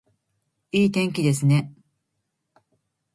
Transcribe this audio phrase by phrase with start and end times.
[0.71, 1.71] いい天気ですね